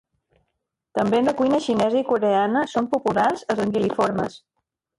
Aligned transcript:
També 0.99 1.19
en 1.23 1.29
la 1.31 1.33
cuina 1.41 1.59
xinesa 1.67 2.01
i 2.01 2.03
coreana 2.09 2.65
són 2.73 2.89
populars 2.97 3.47
els 3.55 3.65
anguil·liformes. 3.69 4.43